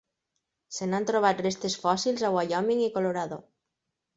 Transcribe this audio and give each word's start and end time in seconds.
Se 0.77 0.87
n'han 0.93 1.05
trobat 1.11 1.43
restes 1.47 1.75
fòssils 1.83 2.25
a 2.25 2.33
Wyoming 2.39 2.83
i 2.87 2.91
Colorado. 2.99 3.43